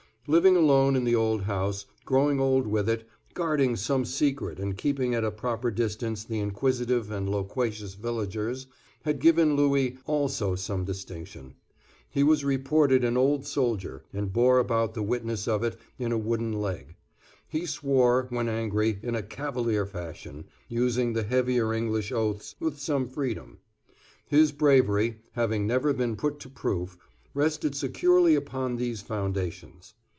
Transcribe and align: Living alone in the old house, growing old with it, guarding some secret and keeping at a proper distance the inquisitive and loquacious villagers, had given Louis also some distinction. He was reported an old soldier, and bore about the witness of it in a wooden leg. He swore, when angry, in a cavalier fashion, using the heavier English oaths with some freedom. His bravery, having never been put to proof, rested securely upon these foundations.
Living 0.27 0.55
alone 0.55 0.95
in 0.95 1.03
the 1.03 1.15
old 1.15 1.41
house, 1.41 1.87
growing 2.05 2.39
old 2.39 2.65
with 2.67 2.87
it, 2.87 3.05
guarding 3.33 3.75
some 3.75 4.05
secret 4.05 4.59
and 4.59 4.77
keeping 4.77 5.13
at 5.15 5.23
a 5.25 5.31
proper 5.31 5.69
distance 5.71 6.23
the 6.23 6.39
inquisitive 6.39 7.09
and 7.11 7.27
loquacious 7.27 7.95
villagers, 7.95 8.67
had 9.01 9.19
given 9.19 9.55
Louis 9.57 9.97
also 10.05 10.53
some 10.55 10.85
distinction. 10.85 11.55
He 12.07 12.21
was 12.23 12.45
reported 12.45 13.03
an 13.03 13.17
old 13.17 13.45
soldier, 13.47 14.03
and 14.13 14.31
bore 14.31 14.59
about 14.59 14.93
the 14.93 15.01
witness 15.03 15.47
of 15.49 15.63
it 15.63 15.75
in 15.97 16.11
a 16.11 16.17
wooden 16.19 16.53
leg. 16.53 16.95
He 17.49 17.65
swore, 17.65 18.27
when 18.29 18.47
angry, 18.47 18.99
in 19.01 19.15
a 19.15 19.23
cavalier 19.23 19.85
fashion, 19.87 20.45
using 20.69 21.11
the 21.13 21.23
heavier 21.23 21.73
English 21.73 22.11
oaths 22.11 22.55
with 22.59 22.77
some 22.79 23.09
freedom. 23.09 23.57
His 24.27 24.51
bravery, 24.51 25.17
having 25.31 25.65
never 25.67 25.91
been 25.93 26.15
put 26.15 26.39
to 26.41 26.49
proof, 26.49 26.95
rested 27.33 27.73
securely 27.75 28.35
upon 28.35 28.75
these 28.77 29.01
foundations. 29.01 29.95